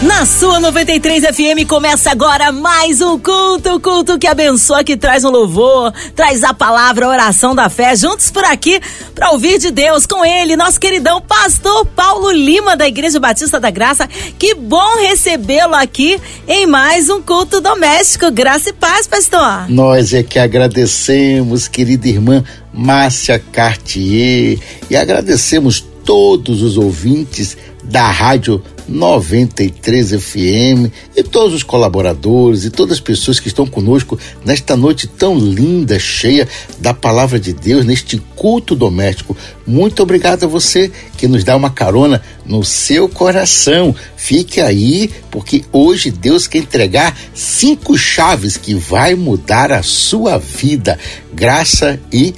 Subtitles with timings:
[0.00, 5.28] Na sua 93 FM começa agora mais um culto, culto que abençoa, que traz um
[5.28, 8.80] louvor, traz a palavra, a oração da fé, juntos por aqui
[9.12, 13.70] para ouvir de Deus com ele, nosso queridão pastor Paulo Lima da Igreja Batista da
[13.70, 14.08] Graça.
[14.38, 18.30] Que bom recebê-lo aqui em mais um culto doméstico.
[18.30, 19.68] Graça e paz, pastor.
[19.68, 28.62] Nós é que agradecemos, querida irmã Márcia Cartier, e agradecemos todos os ouvintes da Rádio
[28.88, 35.06] 93 FM e todos os colaboradores e todas as pessoas que estão conosco nesta noite
[35.06, 39.36] tão linda, cheia da palavra de Deus, neste culto doméstico.
[39.66, 43.94] Muito obrigado a você que nos dá uma carona no seu coração.
[44.16, 50.98] Fique aí, porque hoje Deus quer entregar cinco chaves que vai mudar a sua vida.
[51.32, 52.34] Graça e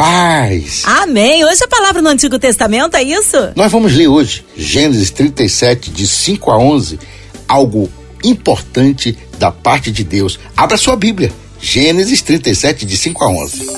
[0.00, 0.82] paz.
[0.86, 1.44] Amém.
[1.44, 3.36] Hoje a palavra no Antigo Testamento é isso?
[3.54, 6.98] Nós vamos ler hoje Gênesis 37, de 5 a 11,
[7.46, 7.86] algo
[8.24, 10.40] importante da parte de Deus.
[10.56, 11.30] Abra sua Bíblia.
[11.60, 13.70] Gênesis 37, de 5 a 11.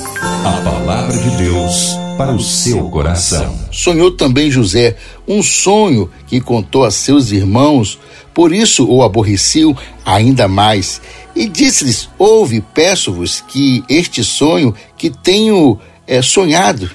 [0.44, 3.58] A palavra de Deus para o seu coração.
[3.72, 4.94] Sonhou também José
[5.26, 7.98] um sonho que contou a seus irmãos,
[8.32, 11.00] por isso o aborreciam ainda mais.
[11.34, 16.90] E disse-lhes: Ouve, peço-vos que este sonho que tenho é, sonhado.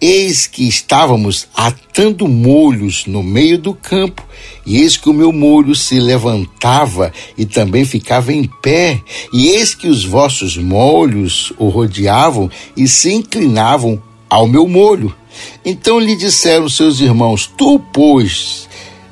[0.00, 4.24] Eis que estávamos atando molhos no meio do campo,
[4.64, 9.00] e eis que o meu molho se levantava e também ficava em pé,
[9.32, 14.00] e eis que os vossos molhos o rodeavam e se inclinavam
[14.30, 15.14] ao meu molho.
[15.64, 18.68] Então lhe disseram seus irmãos: Tu, pois,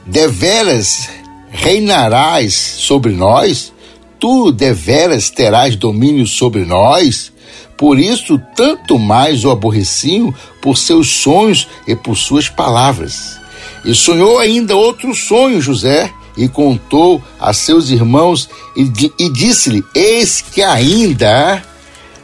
[0.07, 1.09] deveras
[1.51, 3.73] reinarás sobre nós?
[4.19, 7.33] Tu deveras terás domínio sobre nós?
[7.77, 13.39] Por isso, tanto mais o aborreciam por seus sonhos e por suas palavras.
[13.85, 20.41] E sonhou ainda outro sonho, José, e contou a seus irmãos e, e disse-lhe: Eis
[20.41, 21.63] que ainda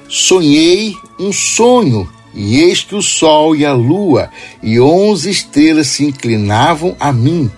[0.09, 4.31] sonhei um sonho, e eis que o sol e a lua
[4.63, 7.51] e onze estrelas se inclinavam a mim.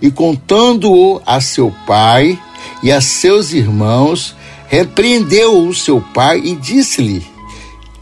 [0.00, 2.38] E contando-o a seu pai
[2.82, 4.34] e a seus irmãos,
[4.68, 7.35] repreendeu o seu pai e disse-lhe: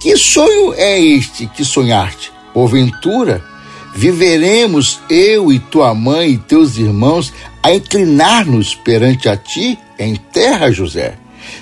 [0.04, 2.30] que sonho é este que sonhaste?
[2.52, 3.42] Porventura,
[3.96, 7.32] viveremos eu e tua mãe e teus irmãos
[7.62, 11.14] a inclinar-nos perante a ti em terra, José?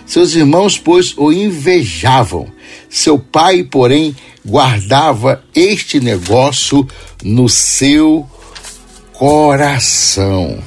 [0.05, 2.49] Seus irmãos, pois, o invejavam.
[2.91, 6.85] Seu pai, porém, guardava este negócio
[7.23, 8.29] no seu
[9.13, 10.59] coração.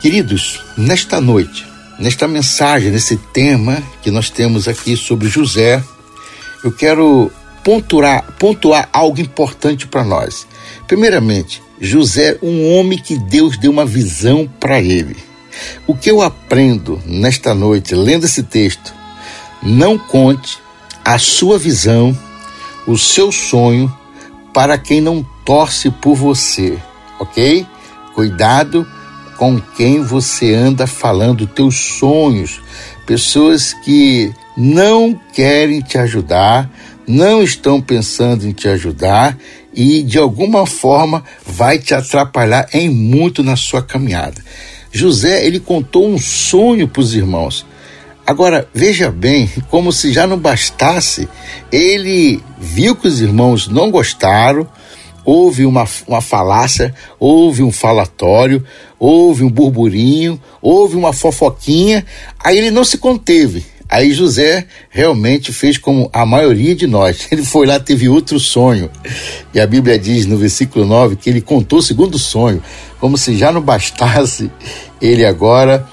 [0.00, 1.62] Queridos, nesta noite,
[1.98, 5.84] nesta mensagem, nesse tema que nós temos aqui sobre José,
[6.64, 7.30] eu quero
[7.64, 10.46] pontuar, pontuar algo importante para nós.
[10.86, 15.16] Primeiramente, José, um homem que Deus deu uma visão para ele.
[15.86, 18.94] O que eu aprendo nesta noite, lendo esse texto,
[19.62, 20.58] não conte
[21.04, 22.16] a sua visão,
[22.86, 23.92] o seu sonho
[24.52, 26.78] para quem não torce por você,
[27.18, 27.66] ok?
[28.14, 28.86] Cuidado
[29.36, 32.60] com quem você anda falando teus sonhos,
[33.06, 36.70] pessoas que não querem te ajudar,
[37.06, 39.36] não estão pensando em te ajudar
[39.74, 44.42] e de alguma forma vai te atrapalhar em muito na sua caminhada.
[44.90, 47.64] José, ele contou um sonho para os irmãos.
[48.26, 51.28] Agora, veja bem, como se já não bastasse,
[51.72, 54.68] ele viu que os irmãos não gostaram,
[55.24, 58.64] houve uma, uma falácia, houve um falatório,
[58.98, 62.06] houve um burburinho, houve uma fofoquinha,
[62.38, 63.64] aí ele não se conteve.
[63.92, 67.28] Aí José realmente fez como a maioria de nós.
[67.30, 68.90] Ele foi lá, teve outro sonho.
[69.52, 72.62] E a Bíblia diz no versículo 9 que ele contou o segundo sonho,
[72.98, 74.50] como se já não bastasse,
[74.98, 75.86] ele agora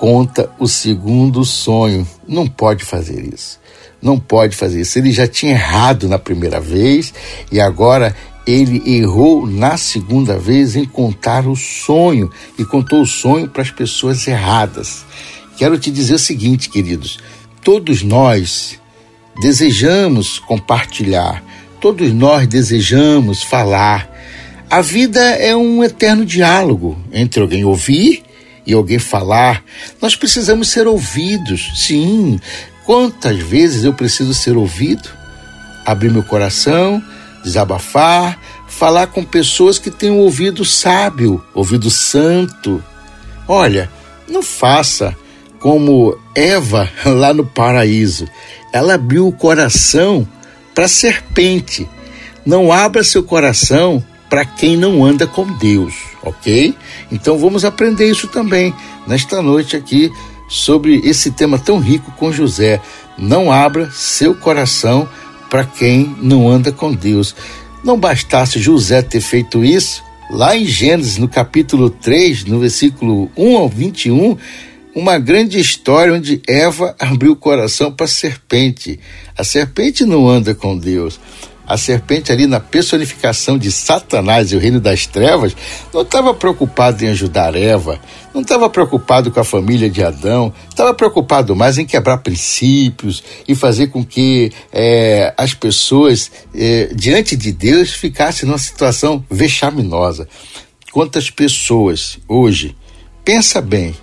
[0.00, 2.04] conta o segundo sonho.
[2.26, 3.60] Não pode fazer isso.
[4.02, 4.98] Não pode fazer isso.
[4.98, 7.14] Ele já tinha errado na primeira vez
[7.52, 12.28] e agora ele errou na segunda vez em contar o sonho
[12.58, 15.04] e contou o sonho para as pessoas erradas.
[15.56, 17.18] Quero te dizer o seguinte, queridos:
[17.64, 18.78] todos nós
[19.40, 21.42] desejamos compartilhar,
[21.80, 24.08] todos nós desejamos falar.
[24.70, 28.22] A vida é um eterno diálogo entre alguém ouvir
[28.66, 29.64] e alguém falar.
[30.00, 32.38] Nós precisamos ser ouvidos, sim.
[32.84, 35.08] Quantas vezes eu preciso ser ouvido?
[35.86, 37.02] Abrir meu coração,
[37.42, 38.38] desabafar,
[38.68, 42.82] falar com pessoas que têm um ouvido sábio, ouvido santo.
[43.48, 43.90] Olha,
[44.28, 45.16] não faça
[45.64, 48.28] como Eva lá no paraíso.
[48.70, 50.28] Ela abriu o coração
[50.74, 51.88] para a serpente.
[52.44, 56.76] Não abra seu coração para quem não anda com Deus, ok?
[57.10, 58.74] Então vamos aprender isso também
[59.06, 60.12] nesta noite aqui
[60.50, 62.78] sobre esse tema tão rico com José.
[63.16, 65.08] Não abra seu coração
[65.48, 67.34] para quem não anda com Deus.
[67.82, 73.56] Não bastasse José ter feito isso, lá em Gênesis, no capítulo 3, no versículo 1
[73.56, 74.36] ao 21,
[74.94, 78.98] uma grande história onde Eva abriu o coração para a serpente.
[79.36, 81.18] A serpente não anda com Deus
[81.66, 85.56] a serpente ali na personificação de Satanás e o reino das trevas,
[85.92, 87.98] não estava preocupado em ajudar Eva,
[88.34, 93.54] não estava preocupado com a família de Adão, estava preocupado mais em quebrar princípios e
[93.54, 100.28] fazer com que é, as pessoas é, diante de Deus ficassem numa situação vexaminosa.
[100.92, 102.76] Quantas pessoas hoje,
[103.24, 103.94] pensa bem,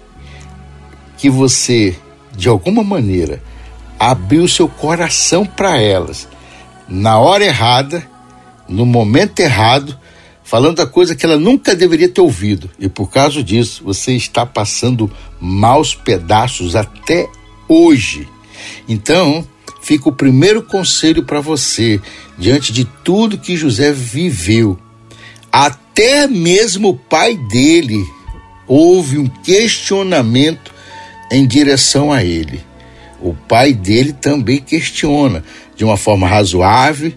[1.21, 1.95] que você,
[2.35, 3.43] de alguma maneira,
[3.99, 6.27] abriu seu coração para elas
[6.89, 8.09] na hora errada,
[8.67, 9.95] no momento errado,
[10.43, 12.71] falando a coisa que ela nunca deveria ter ouvido.
[12.79, 17.29] E por causa disso, você está passando maus pedaços até
[17.69, 18.27] hoje.
[18.89, 19.47] Então,
[19.79, 22.01] fica o primeiro conselho para você,
[22.35, 24.75] diante de tudo que José viveu.
[25.51, 28.03] Até mesmo o pai dele
[28.67, 30.70] houve um questionamento
[31.31, 32.61] em direção a ele.
[33.21, 35.43] O pai dele também questiona
[35.75, 37.13] de uma forma razoável,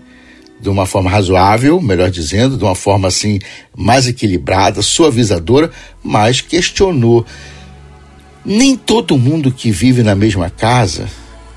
[0.61, 3.41] de uma forma razoável, melhor dizendo, de uma forma assim
[3.77, 5.71] mais equilibrada, suavizadora,
[6.03, 7.27] mas questionou.
[8.45, 11.09] Nem todo mundo que vive na mesma casa,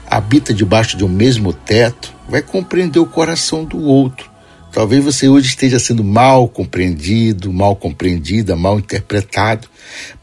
[0.10, 4.30] habita debaixo de um mesmo teto, vai compreender o coração do outro.
[4.72, 9.68] Talvez você hoje esteja sendo mal compreendido, mal compreendida, mal interpretado.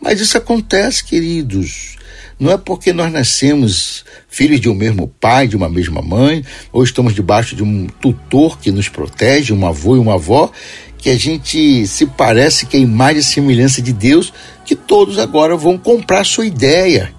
[0.01, 1.97] Mas isso acontece, queridos.
[2.39, 6.83] Não é porque nós nascemos filhos de um mesmo pai, de uma mesma mãe, ou
[6.83, 10.51] estamos debaixo de um tutor que nos protege, um avô e uma avó,
[10.99, 14.33] que a gente se parece que é imagem e semelhança de Deus,
[14.65, 17.13] que todos agora vão comprar a sua ideia,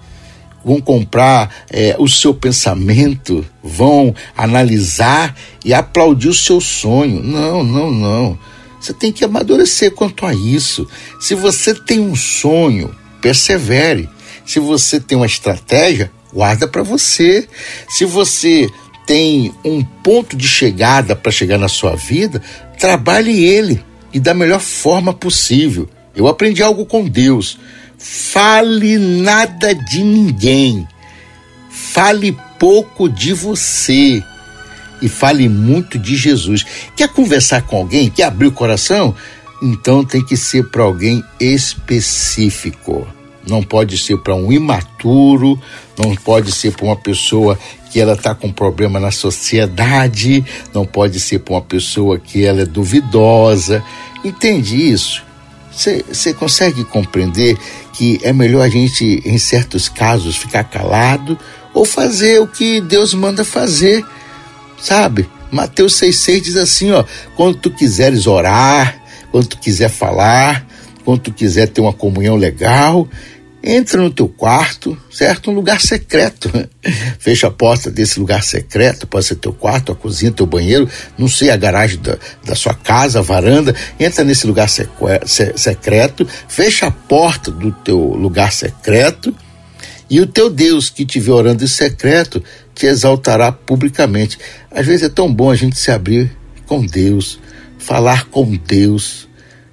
[0.64, 7.22] vão comprar é, o seu pensamento, vão analisar e aplaudir o seu sonho.
[7.22, 8.38] Não, não, não.
[8.80, 10.88] Você tem que amadurecer quanto a isso.
[11.20, 14.08] Se você tem um sonho, persevere.
[14.46, 17.48] Se você tem uma estratégia, guarda para você.
[17.88, 18.70] Se você
[19.04, 22.40] tem um ponto de chegada para chegar na sua vida,
[22.78, 23.84] trabalhe ele
[24.14, 25.88] e da melhor forma possível.
[26.14, 27.58] Eu aprendi algo com Deus.
[27.98, 30.86] Fale nada de ninguém.
[31.68, 34.22] Fale pouco de você
[35.02, 36.64] e fale muito de Jesus.
[36.94, 38.08] Quer conversar com alguém?
[38.08, 39.14] Quer abrir o coração?
[39.60, 43.06] Então tem que ser para alguém específico
[43.46, 45.60] não pode ser para um imaturo,
[45.96, 47.58] não pode ser para uma pessoa
[47.90, 50.44] que ela está com problema na sociedade,
[50.74, 53.82] não pode ser para uma pessoa que ela é duvidosa.
[54.24, 55.24] Entende isso?
[55.70, 57.56] Você consegue compreender
[57.92, 61.38] que é melhor a gente, em certos casos, ficar calado
[61.74, 64.04] ou fazer o que Deus manda fazer,
[64.80, 65.28] sabe?
[65.50, 67.04] Mateus 6,6 diz assim: ó,
[67.36, 68.98] quando tu quiseres orar,
[69.30, 70.66] quando tu quiser falar,
[71.04, 73.06] quando tu quiser ter uma comunhão legal,
[73.66, 75.50] entra no teu quarto, certo?
[75.50, 76.48] Um lugar secreto.
[77.18, 80.88] Fecha a porta desse lugar secreto, pode ser teu quarto, a cozinha, teu banheiro,
[81.18, 83.74] não sei, a garagem da, da sua casa, a varanda.
[83.98, 89.34] Entra nesse lugar secreto, fecha a porta do teu lugar secreto
[90.08, 94.38] e o teu Deus que te vê orando em secreto te exaltará publicamente.
[94.70, 96.30] Às vezes é tão bom a gente se abrir
[96.66, 97.40] com Deus,
[97.78, 99.26] falar com Deus,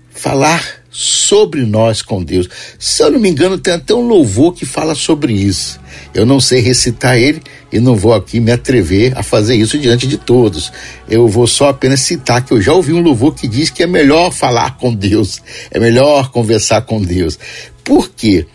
[0.09, 2.47] falar sobre nós com Deus.
[2.77, 5.79] Se eu não me engano, tem até um louvor que fala sobre isso.
[6.13, 10.05] Eu não sei recitar ele e não vou aqui me atrever a fazer isso diante
[10.05, 10.71] de todos.
[11.09, 13.87] Eu vou só apenas citar que eu já ouvi um louvor que diz que é
[13.87, 17.39] melhor falar com Deus, é melhor conversar com Deus.
[17.83, 18.45] Por quê?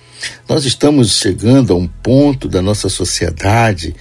[0.48, 3.94] Nós estamos chegando a um ponto da nossa sociedade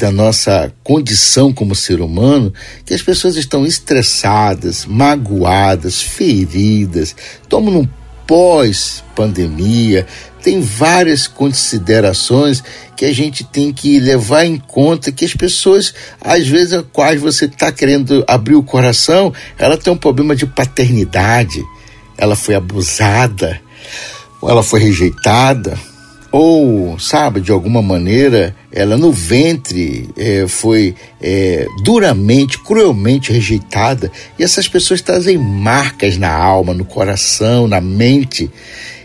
[0.00, 2.52] da nossa condição como ser humano,
[2.86, 7.86] que as pessoas estão estressadas, magoadas, feridas, estamos num
[8.26, 10.06] pós-pandemia,
[10.42, 12.64] tem várias considerações
[12.96, 17.20] que a gente tem que levar em conta que as pessoas, às vezes, a quais
[17.20, 21.62] você está querendo abrir o coração, ela tem um problema de paternidade,
[22.16, 23.60] ela foi abusada,
[24.40, 25.78] ou ela foi rejeitada,
[26.32, 34.44] ou, sabe, de alguma maneira, ela no ventre é, foi é, duramente, cruelmente rejeitada, e
[34.44, 38.48] essas pessoas trazem marcas na alma, no coração, na mente.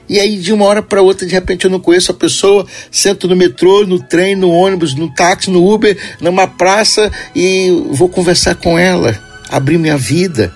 [0.08, 3.27] E aí, de uma hora para outra, de repente, eu não conheço a pessoa, sento
[3.27, 8.53] no metrô, no trem, no ônibus, no táxi, no Uber, numa praça e vou conversar
[8.53, 10.53] com ela, abrir minha vida.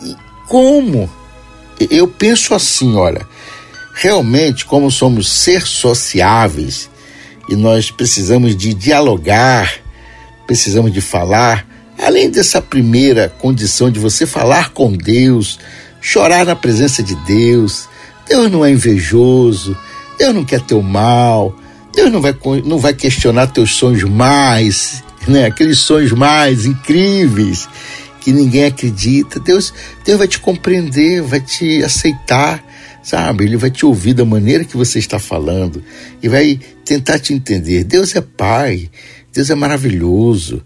[0.00, 0.14] E
[0.46, 1.10] como?
[1.90, 3.26] Eu penso assim, olha,
[4.02, 6.90] realmente, como somos ser sociáveis
[7.48, 9.72] e nós precisamos de dialogar,
[10.44, 11.64] precisamos de falar,
[11.96, 15.60] além dessa primeira condição de você falar com Deus,
[16.00, 17.88] chorar na presença de Deus,
[18.28, 19.76] Deus não é invejoso,
[20.18, 21.56] Deus não quer teu mal,
[21.94, 25.46] Deus não vai, não vai questionar teus sonhos mais, né?
[25.46, 27.68] aqueles sonhos mais incríveis
[28.20, 29.38] que ninguém acredita.
[29.38, 29.72] Deus,
[30.04, 32.64] Deus vai te compreender, vai te aceitar,
[33.02, 33.44] sabe?
[33.44, 35.82] Ele vai te ouvir da maneira que você está falando
[36.22, 37.84] e vai tentar te entender.
[37.84, 38.90] Deus é Pai,
[39.32, 40.62] Deus é maravilhoso.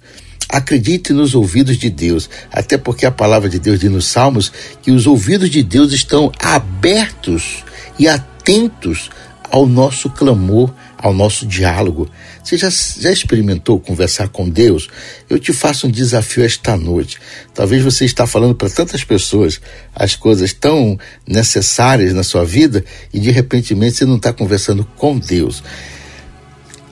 [0.49, 4.93] Acredite nos ouvidos de Deus, até porque a palavra de Deus diz nos Salmos que
[4.93, 7.65] os ouvidos de Deus estão abertos
[7.99, 9.11] e atentos
[9.51, 12.09] ao nosso clamor, ao nosso diálogo.
[12.47, 14.89] Você já, já experimentou conversar com Deus?
[15.29, 17.19] Eu te faço um desafio esta noite.
[17.53, 19.61] Talvez você está falando para tantas pessoas
[19.93, 25.19] as coisas tão necessárias na sua vida e de repente você não está conversando com
[25.19, 25.61] Deus.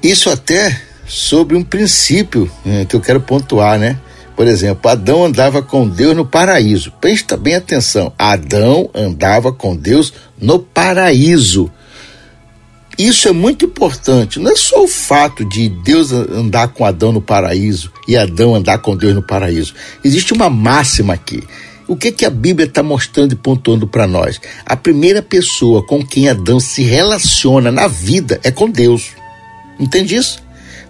[0.02, 3.96] Isso até sobre um princípio né, que eu quero pontuar, né?
[4.34, 6.92] Por exemplo, Adão andava com Deus no paraíso.
[7.00, 8.12] Presta bem atenção.
[8.18, 11.70] Adão andava com Deus no paraíso.
[12.98, 14.38] Isso é muito importante.
[14.38, 18.78] Não é só o fato de Deus andar com Adão no paraíso e Adão andar
[18.78, 19.74] com Deus no paraíso.
[20.04, 21.42] Existe uma máxima aqui.
[21.86, 24.40] O que que a Bíblia está mostrando e pontuando para nós?
[24.64, 29.10] A primeira pessoa com quem Adão se relaciona na vida é com Deus.
[29.78, 30.42] Entende isso?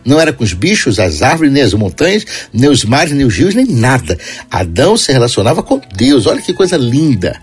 [0.05, 3.35] Não era com os bichos, as árvores, nem as montanhas, nem os mares, nem os
[3.35, 4.19] rios, nem nada.
[4.51, 6.27] Adão se relacionava com Deus.
[6.27, 7.41] Olha que coisa linda.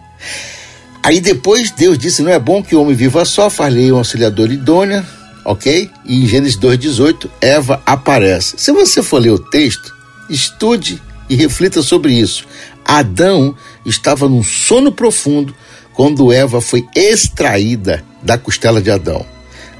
[1.04, 4.52] Aí depois Deus disse: Não é bom que o homem viva só, falei um auxiliador
[4.52, 5.06] idôneo,
[5.46, 5.90] ok?
[6.06, 8.56] E em Gênesis 2,18, Eva aparece.
[8.58, 9.94] Se você for ler o texto,
[10.30, 12.46] estude e reflita sobre isso.
[12.86, 13.56] Adão
[13.86, 15.56] estava num sono profundo
[15.94, 19.26] quando Eva foi extraída da costela de Adão.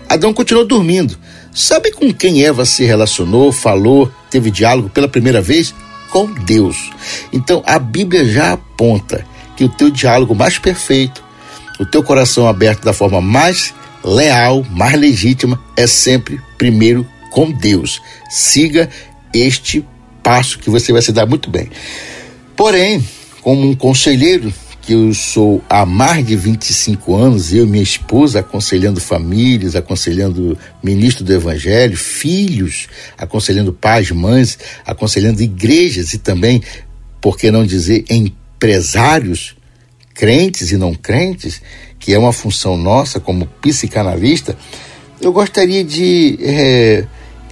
[0.10, 1.18] Adão continuou dormindo,
[1.54, 5.74] Sabe com quem Eva se relacionou, falou, teve diálogo pela primeira vez?
[6.10, 6.92] Com Deus.
[7.32, 9.26] Então a Bíblia já aponta
[9.62, 11.24] que o teu diálogo mais perfeito,
[11.80, 18.02] o teu coração aberto da forma mais leal, mais legítima, é sempre primeiro com Deus.
[18.28, 18.90] Siga
[19.32, 19.86] este
[20.24, 21.70] passo que você vai se dar muito bem.
[22.56, 23.06] Porém,
[23.44, 24.52] como um conselheiro,
[24.82, 30.58] que eu sou há mais de 25 anos, eu e minha esposa aconselhando famílias, aconselhando
[30.82, 36.64] ministro do Evangelho, filhos, aconselhando pais, mães, aconselhando igrejas e também,
[37.22, 38.06] por que não dizer,
[38.62, 39.56] empresários,
[40.14, 41.62] crentes e não crentes,
[42.00, 44.56] que é uma função nossa como psicanalista,
[45.20, 47.06] eu gostaria de, é,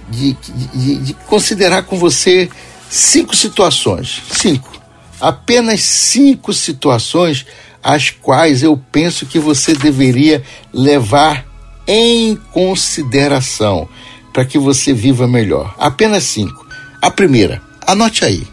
[0.08, 0.36] de,
[0.74, 2.48] de, de considerar com você
[2.88, 4.22] cinco situações.
[4.30, 4.80] Cinco
[5.20, 7.46] apenas cinco situações
[7.82, 11.46] as quais eu penso que você deveria levar
[11.86, 13.88] em consideração
[14.32, 15.74] para que você viva melhor.
[15.78, 16.66] Apenas cinco.
[17.00, 18.46] A primeira, anote aí,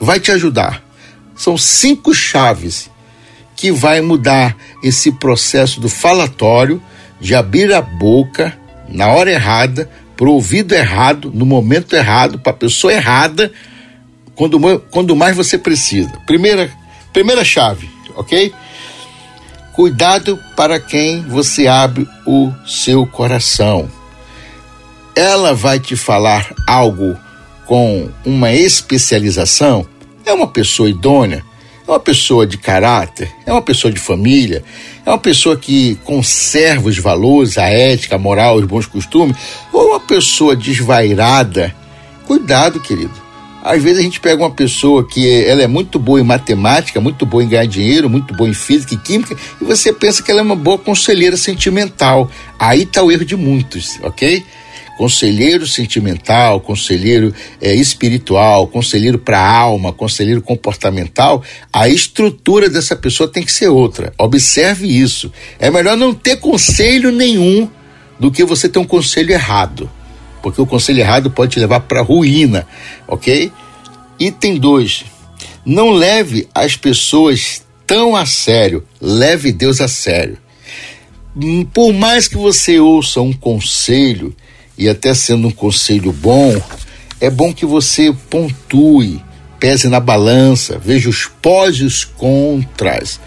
[0.00, 0.82] vai te ajudar.
[1.42, 2.88] São cinco chaves
[3.56, 6.80] que vai mudar esse processo do falatório,
[7.20, 8.56] de abrir a boca
[8.88, 13.50] na hora errada, para o ouvido errado, no momento errado, para a pessoa errada
[14.36, 16.12] quando, quando mais você precisa.
[16.26, 16.70] Primeira,
[17.12, 18.54] primeira chave, ok?
[19.72, 23.90] Cuidado para quem você abre o seu coração.
[25.16, 27.18] Ela vai te falar algo
[27.66, 29.84] com uma especialização?
[30.24, 31.44] É uma pessoa idônea?
[31.86, 33.30] É uma pessoa de caráter?
[33.44, 34.64] É uma pessoa de família?
[35.04, 39.36] É uma pessoa que conserva os valores, a ética, a moral, os bons costumes?
[39.72, 41.74] Ou uma pessoa desvairada?
[42.26, 43.20] Cuidado, querido.
[43.64, 47.24] Às vezes a gente pega uma pessoa que ela é muito boa em matemática, muito
[47.24, 50.40] boa em ganhar dinheiro, muito boa em física e química, e você pensa que ela
[50.40, 52.28] é uma boa conselheira sentimental.
[52.58, 54.44] Aí está o erro de muitos, ok?
[54.96, 63.42] Conselheiro sentimental, conselheiro é, espiritual, conselheiro para alma, conselheiro comportamental, a estrutura dessa pessoa tem
[63.42, 64.12] que ser outra.
[64.18, 65.32] Observe isso.
[65.58, 67.68] É melhor não ter conselho nenhum
[68.20, 69.90] do que você ter um conselho errado
[70.42, 72.66] porque o conselho errado pode te levar para ruína,
[73.06, 73.50] ok?
[74.18, 75.04] Item 2.
[75.64, 80.36] Não leve as pessoas tão a sério, leve Deus a sério.
[81.36, 84.34] Hum, por mais que você ouça um conselho,
[84.76, 86.60] e até sendo um conselho bom,
[87.20, 89.22] é bom que você pontue,
[89.60, 93.20] pese na balança, veja os pós e os contras.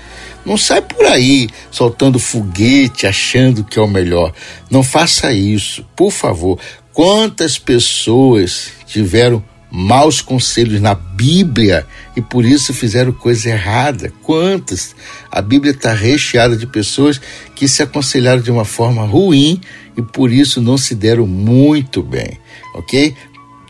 [0.45, 4.31] Não sai por aí soltando foguete, achando que é o melhor.
[4.69, 6.59] Não faça isso, por favor.
[6.93, 9.43] Quantas pessoas tiveram
[9.75, 11.85] maus conselhos na Bíblia
[12.15, 14.13] e por isso fizeram coisa errada.
[14.23, 14.95] Quantas?
[15.29, 17.19] A Bíblia está recheada de pessoas
[17.53, 19.59] que se aconselharam de uma forma ruim
[19.97, 22.39] e por isso não se deram muito bem,
[22.73, 23.15] ok?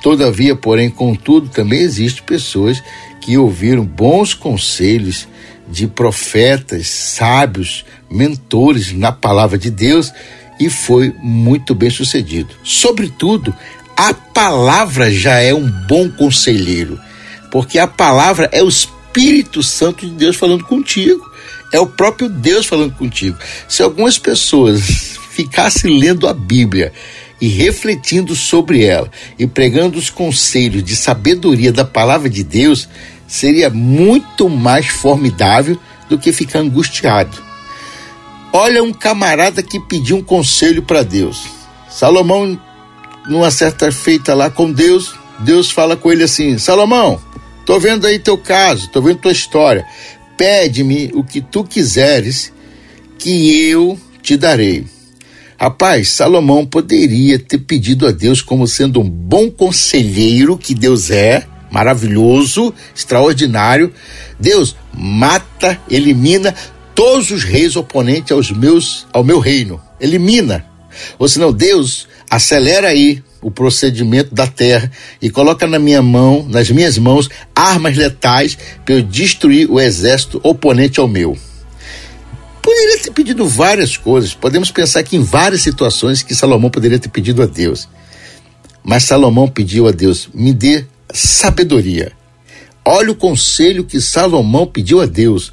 [0.02, 2.82] Todavia, porém, contudo, também existem pessoas
[3.22, 5.28] que ouviram bons conselhos
[5.68, 10.12] de profetas, sábios, mentores na palavra de Deus
[10.60, 12.50] e foi muito bem sucedido.
[12.64, 13.54] Sobretudo,
[13.98, 17.00] a palavra já é um bom conselheiro,
[17.52, 21.24] porque a palavra é o Espírito Santo de Deus falando contigo,
[21.72, 23.38] é o próprio Deus falando contigo.
[23.68, 26.94] Se algumas pessoas ficassem lendo a Bíblia
[27.42, 32.88] e refletindo sobre ela e pregando os conselhos de sabedoria da palavra de Deus,
[33.28, 35.78] seria muito mais formidável
[36.08, 37.38] do que ficar angustiado.
[38.54, 41.44] Olha um camarada que pediu um conselho para Deus.
[41.90, 42.58] Salomão
[43.28, 47.20] numa certa feita lá com Deus, Deus fala com ele assim: Salomão,
[47.66, 49.86] tô vendo aí teu caso, tô vendo tua história.
[50.38, 52.54] Pede-me o que tu quiseres,
[53.18, 54.95] que eu te darei.
[55.58, 61.46] Rapaz, Salomão poderia ter pedido a Deus como sendo um bom conselheiro que Deus é,
[61.72, 63.94] maravilhoso, extraordinário.
[64.40, 66.54] Deus mata, elimina
[66.94, 69.82] todos os reis oponentes aos meus, ao meu reino.
[70.00, 70.66] Elimina.
[71.18, 76.70] Ou senão, Deus acelera aí o procedimento da terra e coloca na minha mão, nas
[76.70, 81.38] minhas mãos, armas letais para eu destruir o exército oponente ao meu.
[82.86, 87.10] Poderia ter pedido várias coisas, podemos pensar que em várias situações que Salomão poderia ter
[87.10, 87.90] pedido a Deus.
[88.84, 92.12] Mas Salomão pediu a Deus: me dê sabedoria.
[92.86, 95.52] Olha o conselho que Salomão pediu a Deus: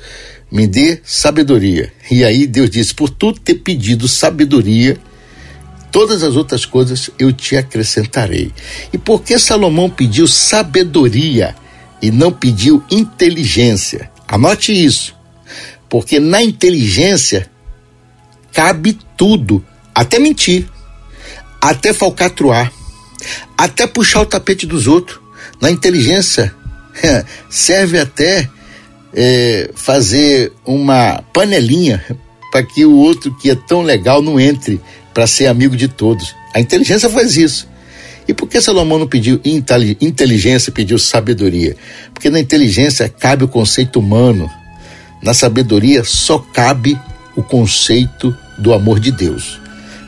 [0.50, 1.90] me dê sabedoria.
[2.10, 4.98] E aí Deus disse: por tu ter pedido sabedoria,
[5.90, 8.52] todas as outras coisas eu te acrescentarei.
[8.92, 11.56] E por que Salomão pediu sabedoria
[12.02, 14.10] e não pediu inteligência?
[14.28, 15.21] Anote isso.
[15.92, 17.50] Porque na inteligência
[18.50, 19.62] cabe tudo,
[19.94, 20.66] até mentir,
[21.60, 22.72] até falcatruar,
[23.58, 25.20] até puxar o tapete dos outros.
[25.60, 26.54] Na inteligência
[27.50, 28.48] serve até
[29.12, 32.02] é, fazer uma panelinha
[32.50, 34.80] para que o outro que é tão legal não entre
[35.12, 36.34] para ser amigo de todos.
[36.54, 37.68] A inteligência faz isso.
[38.26, 41.76] E por que Salomão não pediu inteligência, pediu sabedoria?
[42.14, 44.50] Porque na inteligência cabe o conceito humano,
[45.22, 47.00] na sabedoria só cabe
[47.36, 49.60] o conceito do amor de Deus.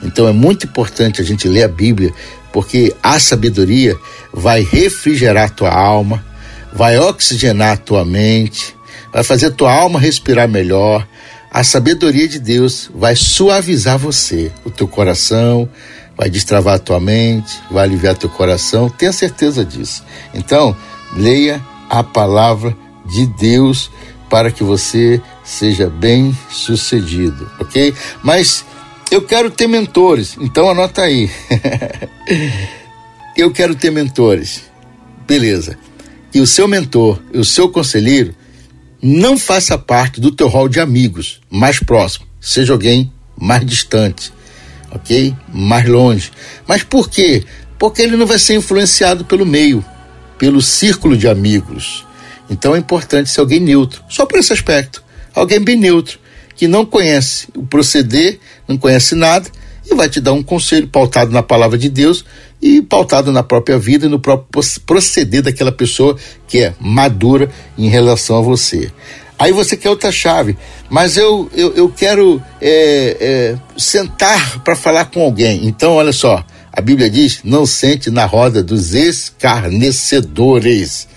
[0.02, 2.12] Então é muito importante a gente ler a Bíblia,
[2.52, 3.96] porque a sabedoria
[4.32, 6.24] vai refrigerar tua alma,
[6.72, 8.76] vai oxigenar tua mente,
[9.12, 11.06] vai fazer tua alma respirar melhor,
[11.50, 15.68] a sabedoria de Deus vai suavizar você, o teu coração,
[16.16, 20.04] vai destravar a tua mente, vai aliviar teu coração, tenha certeza disso.
[20.34, 20.76] Então,
[21.16, 23.88] leia a palavra de Deus
[24.34, 27.94] para que você seja bem sucedido, ok?
[28.20, 28.64] Mas
[29.08, 31.30] eu quero ter mentores, então anota aí.
[33.38, 34.62] eu quero ter mentores,
[35.24, 35.78] beleza.
[36.34, 38.34] E o seu mentor, o seu conselheiro,
[39.00, 44.32] não faça parte do teu rol de amigos mais próximo, seja alguém mais distante,
[44.90, 45.32] ok?
[45.52, 46.32] Mais longe.
[46.66, 47.44] Mas por quê?
[47.78, 49.84] Porque ele não vai ser influenciado pelo meio,
[50.36, 52.04] pelo círculo de amigos.
[52.48, 55.02] Então é importante ser alguém neutro, só por esse aspecto.
[55.34, 56.18] Alguém bem neutro,
[56.54, 59.48] que não conhece o proceder, não conhece nada
[59.90, 62.24] e vai te dar um conselho pautado na palavra de Deus
[62.60, 67.88] e pautado na própria vida e no próprio proceder daquela pessoa que é madura em
[67.88, 68.90] relação a você.
[69.38, 70.56] Aí você quer outra chave,
[70.88, 75.66] mas eu, eu, eu quero é, é, sentar para falar com alguém.
[75.66, 81.08] Então, olha só, a Bíblia diz: não sente na roda dos escarnecedores.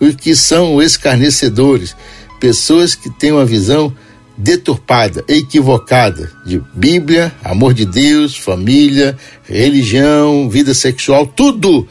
[0.00, 1.94] O que são escarnecedores?
[2.40, 3.94] Pessoas que têm uma visão
[4.36, 11.86] deturpada, equivocada de Bíblia, amor de Deus, família, religião, vida sexual, tudo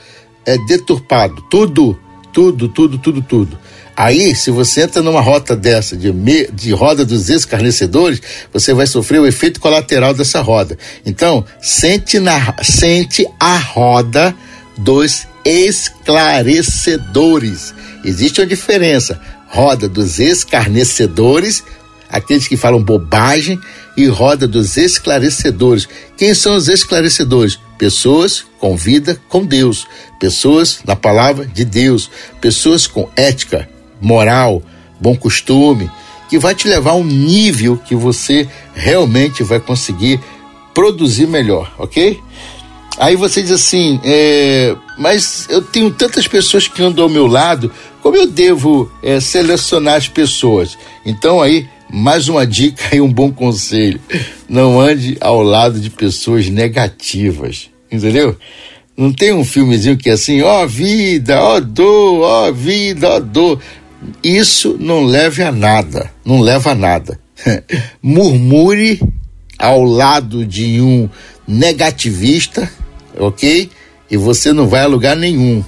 [0.45, 2.00] é deturpado, tudo,
[2.34, 3.58] tudo, tudo, tudo, tudo.
[3.95, 8.19] Aí, se você entra numa rota dessa, de, me, de roda dos escarnecedores,
[8.52, 10.78] você vai sofrer o efeito colateral dessa roda.
[11.06, 14.34] Então, sente, na, sente a roda
[14.78, 17.74] dos esclarecedores.
[18.03, 19.19] Existe uma diferença.
[19.47, 21.63] Roda dos escarnecedores
[22.09, 23.59] aqueles que falam bobagem
[23.95, 25.88] e roda dos esclarecedores.
[26.17, 27.59] Quem são os esclarecedores?
[27.77, 29.88] Pessoas com vida com Deus,
[30.19, 32.09] pessoas na palavra de Deus,
[32.41, 33.69] pessoas com ética,
[34.01, 34.62] moral,
[34.99, 35.89] bom costume,
[36.29, 40.19] que vai te levar a um nível que você realmente vai conseguir
[40.73, 42.19] produzir melhor, ok?
[42.99, 47.71] Aí você diz assim, é, mas eu tenho tantas pessoas que andam ao meu lado,
[48.01, 50.77] como eu devo é, selecionar as pessoas?
[51.05, 54.01] Então aí, mais uma dica e um bom conselho:
[54.49, 58.38] não ande ao lado de pessoas negativas, entendeu?
[58.97, 62.53] Não tem um filmezinho que é assim, ó oh, vida, ó oh, dor, ó oh,
[62.53, 63.62] vida, ó dor.
[64.21, 67.17] Isso não leva a nada, não leva a nada.
[68.03, 69.01] Murmure
[69.57, 71.09] ao lado de um
[71.47, 72.69] negativista,
[73.19, 73.69] ok?
[74.10, 75.63] E você não vai a lugar nenhum.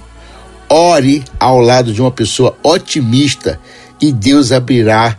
[0.68, 3.60] Ore ao lado de uma pessoa otimista
[4.00, 5.18] e Deus abrirá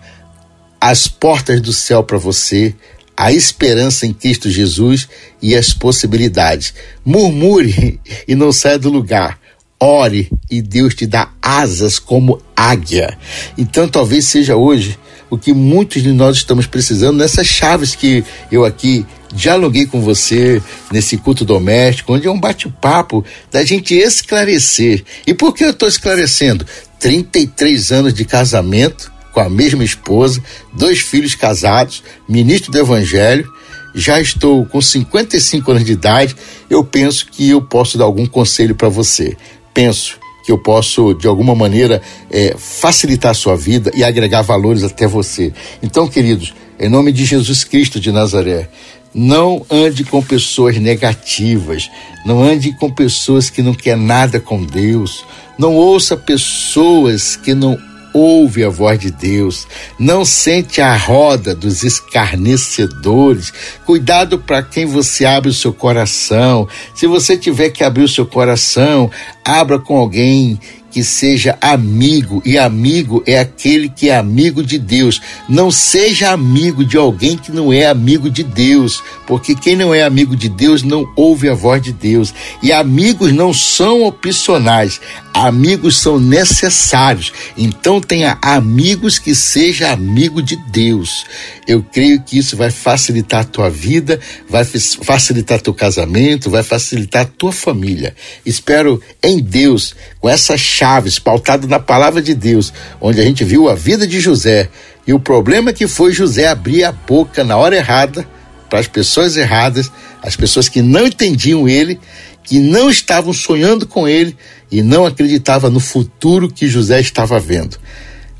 [0.81, 2.75] as portas do céu para você,
[3.15, 5.07] a esperança em Cristo Jesus
[5.41, 6.73] e as possibilidades.
[7.05, 9.39] Murmure e não saia do lugar.
[9.79, 13.17] Ore e Deus te dá asas como águia.
[13.57, 14.97] Então talvez seja hoje
[15.33, 20.61] o que muitos de nós estamos precisando nessas chaves que eu aqui dialoguei com você
[20.91, 25.03] nesse culto doméstico, onde é um bate-papo da gente esclarecer.
[25.25, 26.67] E por que eu estou esclarecendo?
[26.99, 30.39] 33 anos de casamento com a mesma esposa,
[30.71, 33.51] dois filhos casados, ministro do Evangelho.
[33.95, 36.35] Já estou com 55 anos de idade.
[36.69, 39.35] Eu penso que eu posso dar algum conselho para você.
[39.73, 44.83] Penso que eu posso, de alguma maneira, é, facilitar a sua vida e agregar valores
[44.83, 45.53] até você.
[45.81, 48.69] Então, queridos, em nome de Jesus Cristo de Nazaré,
[49.13, 51.89] não ande com pessoas negativas,
[52.25, 55.23] não ande com pessoas que não quer nada com Deus,
[55.57, 57.77] não ouça pessoas que não
[58.13, 63.51] ouve a voz de Deus, não sente a roda dos escarnecedores.
[63.85, 66.67] Cuidado para quem você abre o seu coração.
[66.93, 69.09] Se você tiver que abrir o seu coração,
[69.43, 70.59] abra com alguém
[70.93, 75.19] que seja amigo, e amigo é aquele que é amigo de Deus.
[75.49, 80.03] Não seja amigo de alguém que não é amigo de Deus, porque quem não é
[80.03, 82.31] amigo de Deus não ouve a voz de Deus.
[82.61, 85.01] E amigos não são opcionais,
[85.33, 87.33] amigos são necessários.
[87.57, 91.25] Então tenha amigos que seja amigo de Deus.
[91.67, 97.23] Eu creio que isso vai facilitar a tua vida, vai facilitar teu casamento, vai facilitar
[97.23, 98.15] a tua família.
[98.45, 103.69] Espero em Deus, com essas chaves pautado na palavra de Deus, onde a gente viu
[103.69, 104.69] a vida de José.
[105.05, 108.27] E o problema que foi José abrir a boca na hora errada
[108.69, 109.91] para as pessoas erradas,
[110.21, 111.99] as pessoas que não entendiam ele,
[112.43, 114.35] que não estavam sonhando com ele
[114.71, 117.77] e não acreditavam no futuro que José estava vendo.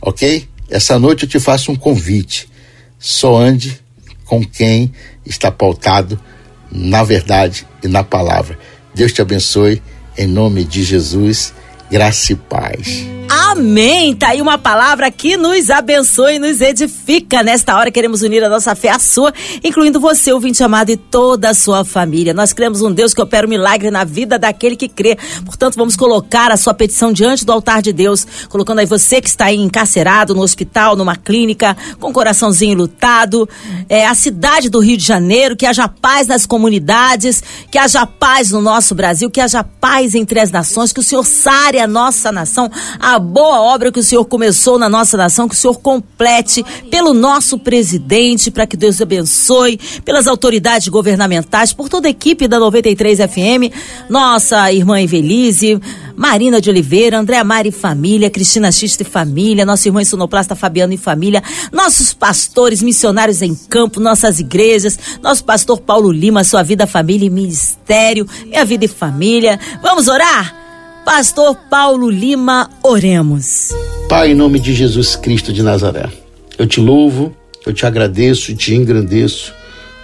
[0.01, 0.47] Ok?
[0.69, 2.49] Essa noite eu te faço um convite
[2.99, 3.79] só ande
[4.25, 4.91] com quem
[5.25, 6.19] está pautado
[6.71, 8.57] na verdade e na palavra.
[8.95, 9.81] Deus te abençoe,
[10.17, 11.53] em nome de Jesus,
[11.89, 13.05] graça e paz.
[13.53, 14.15] Amém!
[14.15, 17.43] Tá aí uma palavra que nos abençoa e nos edifica.
[17.43, 19.31] Nesta hora queremos unir a nossa fé à sua,
[19.63, 22.33] incluindo você, ouvinte amado, e toda a sua família.
[22.33, 25.15] Nós cremos um Deus que opera um milagre na vida daquele que crê.
[25.45, 29.29] Portanto, vamos colocar a sua petição diante do altar de Deus, colocando aí você que
[29.29, 33.47] está aí encarcerado no hospital, numa clínica, com o coraçãozinho lutado,
[33.87, 38.49] é, a cidade do Rio de Janeiro, que haja paz nas comunidades, que haja paz
[38.49, 42.31] no nosso Brasil, que haja paz entre as nações, que o Senhor sare a nossa
[42.31, 42.67] nação,
[42.99, 47.13] a boa obra que o Senhor começou na nossa nação, que o Senhor complete pelo
[47.13, 53.19] nosso presidente, para que Deus abençoe, pelas autoridades governamentais, por toda a equipe da 93
[53.19, 53.73] FM,
[54.10, 55.79] nossa irmã Evelise,
[56.15, 60.93] Marina de Oliveira, Andréa Mari e família, Cristina Xista e família, nossa irmã sonoplasta Fabiano
[60.93, 66.86] e família, nossos pastores missionários em campo, nossas igrejas, nosso pastor Paulo Lima, sua vida,
[66.86, 69.60] família e ministério, minha vida e família.
[69.82, 70.62] Vamos orar?
[71.05, 73.71] Pastor Paulo Lima, oremos.
[74.07, 76.09] Pai, em nome de Jesus Cristo de Nazaré,
[76.57, 77.35] eu te louvo,
[77.65, 79.53] eu te agradeço, te engrandeço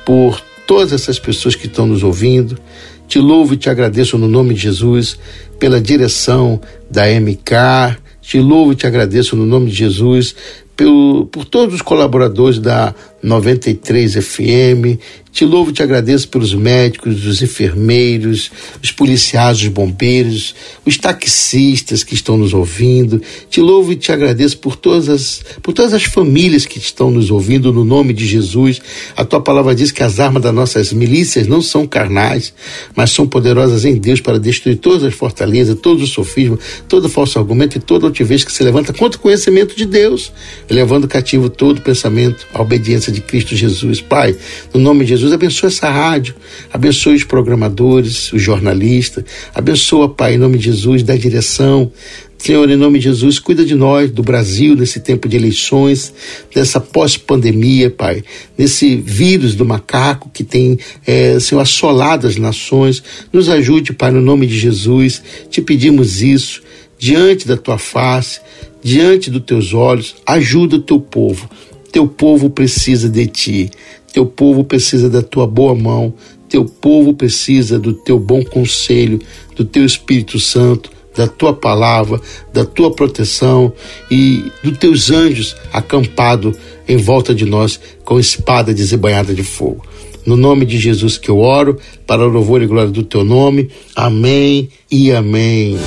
[0.06, 2.60] por todas essas pessoas que estão nos ouvindo.
[3.08, 5.18] Te louvo e te agradeço no nome de Jesus
[5.58, 6.60] pela direção
[6.92, 7.98] da MK.
[8.22, 10.36] Te louvo e te agradeço no nome de Jesus
[10.76, 14.98] por, por todos os colaboradores da 93 FM.
[15.32, 18.52] Te louvo e te agradeço pelos médicos, os enfermeiros,
[18.84, 23.22] os policiais, os bombeiros, os taxistas que estão nos ouvindo.
[23.50, 27.30] Te louvo e te agradeço por todas as, por todas as famílias que estão nos
[27.30, 28.82] ouvindo no nome de Jesus.
[29.16, 32.52] A tua palavra diz que as armas das nossas milícias não são carnais,
[32.96, 37.38] mas são poderosas em Deus para destruir todas as fortalezas, todos os sofismas, todo falso
[37.38, 40.32] argumento e toda altivez que se levanta contra o conhecimento de Deus,
[40.68, 44.00] levando cativo todo pensamento à obediência graça de Cristo Jesus.
[44.00, 44.36] Pai,
[44.74, 46.36] no nome de Jesus, abençoa essa rádio,
[46.72, 51.92] abençoe os programadores, os jornalistas, abençoa, Pai, em nome de Jesus, da direção,
[52.38, 56.14] Senhor, em nome de Jesus, cuida de nós, do Brasil, nesse tempo de eleições,
[56.56, 58.24] dessa pós-pandemia, Pai,
[58.58, 63.04] nesse vírus do macaco que tem, é, Senhor, assolado as nações.
[63.34, 65.22] Nos ajude, Pai, no nome de Jesus.
[65.50, 66.62] Te pedimos isso
[66.98, 68.40] diante da tua face,
[68.82, 70.16] diante dos teus olhos.
[70.26, 71.50] Ajuda o teu povo.
[71.92, 73.70] Teu povo precisa de ti.
[74.14, 76.14] Teu povo precisa da tua boa mão.
[76.48, 79.20] Teu povo precisa do teu bom conselho,
[79.56, 82.22] do teu Espírito Santo da tua palavra,
[82.54, 83.74] da tua proteção
[84.10, 86.56] e dos teus anjos acampado
[86.88, 89.86] em volta de nós com espada desembanhada de fogo.
[90.26, 93.70] No nome de Jesus que eu oro, para o louvor e glória do teu nome.
[93.96, 95.78] Amém e amém.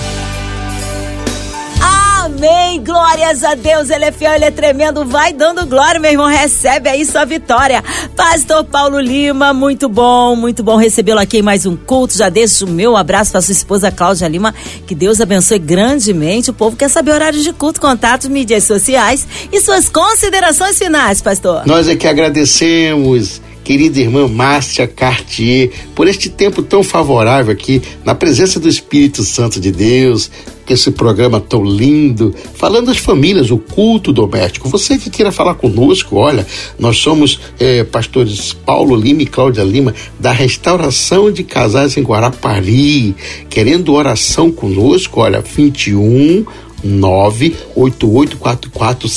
[2.43, 2.83] Amém.
[2.83, 3.89] Glórias a Deus.
[3.89, 5.05] Ele é fiel, ele é tremendo.
[5.05, 6.27] Vai dando glória, meu irmão.
[6.27, 7.85] Recebe aí sua vitória.
[8.17, 12.19] Pastor Paulo Lima, muito bom, muito bom recebê-lo aqui em mais um culto.
[12.19, 14.53] Já deixo o meu abraço para sua esposa Cláudia Lima.
[14.89, 16.51] Que Deus abençoe grandemente.
[16.51, 21.63] O povo quer saber horários de culto, contatos, mídias sociais e suas considerações finais, pastor.
[21.65, 28.15] Nós é que agradecemos querida irmã Márcia Cartier, por este tempo tão favorável aqui, na
[28.15, 30.29] presença do Espírito Santo de Deus,
[30.73, 34.69] esse programa tão lindo, falando das famílias, o culto doméstico.
[34.69, 36.45] Você que queira falar conosco, olha,
[36.79, 43.15] nós somos é, pastores Paulo Lima e Cláudia Lima, da restauração de casais em Guarapari,
[43.49, 46.45] querendo oração conosco, olha, 21
[46.85, 49.09] 98844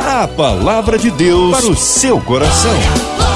[0.07, 3.28] A palavra de Deus para o seu coração.